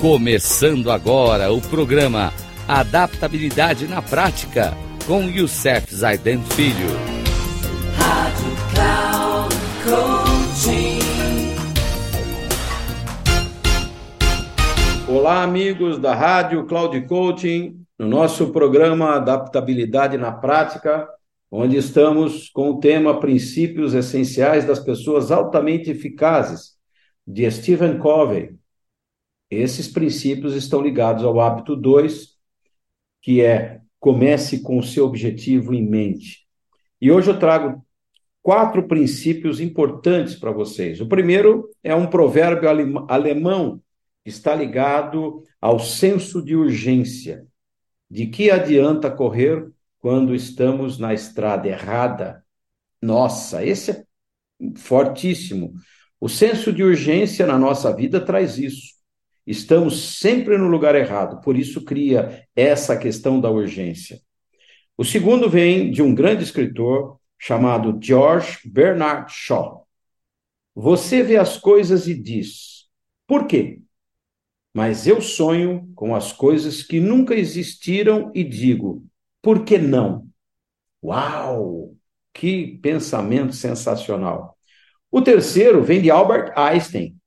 Começando 0.00 0.90
agora 0.90 1.52
o 1.52 1.60
programa 1.60 2.32
Adaptabilidade 2.66 3.86
na 3.86 4.00
Prática 4.00 4.72
com 5.06 5.24
Youssef 5.24 5.94
Zaiden 5.94 6.42
Filho. 6.42 6.88
Rádio 7.98 8.46
Cloud 8.72 9.54
Coaching. 9.84 11.00
Olá, 15.06 15.42
amigos 15.42 15.98
da 15.98 16.14
Rádio 16.14 16.64
Cloud 16.64 16.98
Coaching, 17.02 17.84
no 17.98 18.08
nosso 18.08 18.50
programa 18.52 19.16
Adaptabilidade 19.16 20.16
na 20.16 20.32
Prática, 20.32 21.06
onde 21.52 21.76
estamos 21.76 22.48
com 22.48 22.70
o 22.70 22.80
tema 22.80 23.20
Princípios 23.20 23.92
Essenciais 23.92 24.64
das 24.64 24.78
Pessoas 24.78 25.30
Altamente 25.30 25.90
Eficazes, 25.90 26.78
de 27.26 27.50
Stephen 27.50 27.98
Covey. 27.98 28.59
Esses 29.50 29.88
princípios 29.88 30.54
estão 30.54 30.80
ligados 30.80 31.24
ao 31.24 31.40
hábito 31.40 31.74
2, 31.74 32.36
que 33.20 33.42
é 33.42 33.80
comece 33.98 34.60
com 34.60 34.78
o 34.78 34.82
seu 34.82 35.04
objetivo 35.04 35.74
em 35.74 35.86
mente. 35.86 36.46
E 37.00 37.10
hoje 37.10 37.30
eu 37.30 37.38
trago 37.38 37.84
quatro 38.40 38.86
princípios 38.88 39.60
importantes 39.60 40.34
para 40.34 40.52
vocês. 40.52 41.00
O 41.00 41.06
primeiro 41.06 41.68
é 41.82 41.94
um 41.94 42.06
provérbio 42.06 42.68
alemão 43.08 43.82
está 44.24 44.54
ligado 44.54 45.42
ao 45.60 45.78
senso 45.78 46.42
de 46.42 46.56
urgência. 46.56 47.46
De 48.08 48.26
que 48.26 48.50
adianta 48.50 49.10
correr 49.10 49.70
quando 49.98 50.34
estamos 50.34 50.98
na 50.98 51.14
estrada 51.14 51.68
errada? 51.68 52.44
Nossa, 53.00 53.64
esse 53.64 53.90
é 53.90 54.04
fortíssimo. 54.76 55.74
O 56.20 56.28
senso 56.28 56.72
de 56.72 56.82
urgência 56.82 57.46
na 57.46 57.58
nossa 57.58 57.94
vida 57.94 58.20
traz 58.20 58.58
isso. 58.58 58.99
Estamos 59.50 60.18
sempre 60.20 60.56
no 60.56 60.68
lugar 60.68 60.94
errado, 60.94 61.40
por 61.40 61.58
isso 61.58 61.84
cria 61.84 62.46
essa 62.54 62.96
questão 62.96 63.40
da 63.40 63.50
urgência. 63.50 64.20
O 64.96 65.04
segundo 65.04 65.50
vem 65.50 65.90
de 65.90 66.00
um 66.02 66.14
grande 66.14 66.44
escritor 66.44 67.18
chamado 67.36 67.98
George 68.00 68.60
Bernard 68.64 69.32
Shaw. 69.32 69.88
Você 70.72 71.24
vê 71.24 71.36
as 71.36 71.58
coisas 71.58 72.06
e 72.06 72.14
diz: 72.14 72.86
por 73.26 73.48
quê? 73.48 73.80
Mas 74.72 75.08
eu 75.08 75.20
sonho 75.20 75.90
com 75.96 76.14
as 76.14 76.32
coisas 76.32 76.84
que 76.84 77.00
nunca 77.00 77.34
existiram 77.34 78.30
e 78.32 78.44
digo: 78.44 79.04
por 79.42 79.64
que 79.64 79.78
não? 79.78 80.28
Uau! 81.02 81.96
Que 82.32 82.78
pensamento 82.78 83.52
sensacional! 83.52 84.56
O 85.10 85.20
terceiro 85.20 85.82
vem 85.82 86.00
de 86.00 86.08
Albert 86.08 86.52
Einstein, 86.56 87.19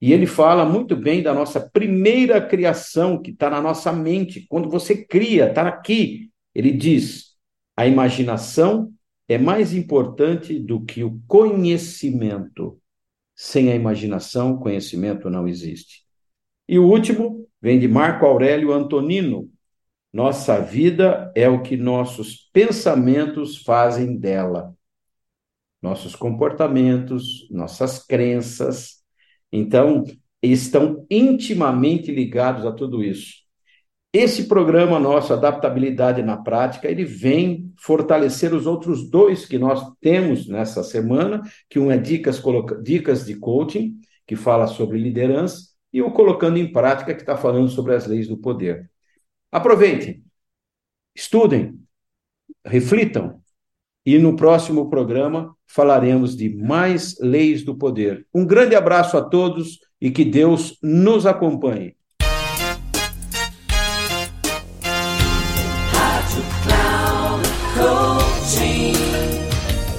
e 0.00 0.14
ele 0.14 0.26
fala 0.26 0.64
muito 0.64 0.96
bem 0.96 1.22
da 1.22 1.34
nossa 1.34 1.60
primeira 1.60 2.40
criação, 2.40 3.20
que 3.20 3.32
está 3.32 3.50
na 3.50 3.60
nossa 3.60 3.92
mente. 3.92 4.46
Quando 4.48 4.70
você 4.70 5.04
cria, 5.04 5.48
está 5.48 5.68
aqui. 5.68 6.30
Ele 6.54 6.72
diz: 6.72 7.36
a 7.76 7.86
imaginação 7.86 8.92
é 9.28 9.36
mais 9.36 9.74
importante 9.74 10.58
do 10.58 10.84
que 10.84 11.04
o 11.04 11.20
conhecimento. 11.28 12.80
Sem 13.34 13.70
a 13.70 13.74
imaginação, 13.74 14.56
conhecimento 14.56 15.28
não 15.28 15.46
existe. 15.46 16.02
E 16.66 16.78
o 16.78 16.86
último 16.86 17.46
vem 17.60 17.78
de 17.78 17.86
Marco 17.86 18.24
Aurélio 18.24 18.72
Antonino. 18.72 19.50
Nossa 20.12 20.60
vida 20.60 21.30
é 21.36 21.48
o 21.48 21.62
que 21.62 21.76
nossos 21.76 22.48
pensamentos 22.52 23.58
fazem 23.58 24.16
dela. 24.16 24.74
Nossos 25.80 26.14
comportamentos, 26.16 27.48
nossas 27.50 28.04
crenças, 28.04 28.99
então, 29.52 30.04
estão 30.42 31.06
intimamente 31.10 32.10
ligados 32.10 32.64
a 32.64 32.72
tudo 32.72 33.02
isso. 33.02 33.40
Esse 34.12 34.48
programa 34.48 34.98
nosso, 34.98 35.32
Adaptabilidade 35.32 36.20
na 36.22 36.36
Prática, 36.36 36.90
ele 36.90 37.04
vem 37.04 37.72
fortalecer 37.78 38.52
os 38.52 38.66
outros 38.66 39.08
dois 39.08 39.46
que 39.46 39.56
nós 39.56 39.92
temos 40.00 40.48
nessa 40.48 40.82
semana, 40.82 41.42
que 41.68 41.78
um 41.78 41.90
é 41.90 41.96
dicas, 41.96 42.42
dicas 42.82 43.24
de 43.24 43.36
coaching, 43.36 44.00
que 44.26 44.34
fala 44.34 44.66
sobre 44.66 44.98
liderança, 44.98 45.70
e 45.92 46.02
o 46.02 46.10
Colocando 46.10 46.58
em 46.58 46.72
Prática, 46.72 47.14
que 47.14 47.20
está 47.20 47.36
falando 47.36 47.68
sobre 47.68 47.94
as 47.94 48.06
leis 48.06 48.26
do 48.26 48.36
poder. 48.36 48.90
Aproveitem, 49.50 50.24
estudem, 51.14 51.78
reflitam, 52.64 53.40
e 54.04 54.18
no 54.18 54.34
próximo 54.34 54.90
programa 54.90 55.56
falaremos 55.74 56.36
de 56.36 56.48
mais 56.48 57.16
leis 57.20 57.62
do 57.62 57.74
poder. 57.74 58.26
Um 58.34 58.44
grande 58.44 58.74
abraço 58.74 59.16
a 59.16 59.22
todos 59.22 59.78
e 60.00 60.10
que 60.10 60.24
Deus 60.24 60.76
nos 60.82 61.26
acompanhe. 61.26 61.94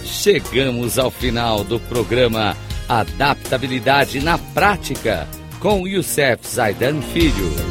Chegamos 0.03 0.99
ao 0.99 1.09
final 1.09 1.63
do 1.63 1.79
programa 1.79 2.55
Adaptabilidade 2.87 4.19
na 4.19 4.37
Prática 4.37 5.27
com 5.59 5.87
Youssef 5.87 6.45
Zaidan 6.47 7.01
Filho. 7.01 7.70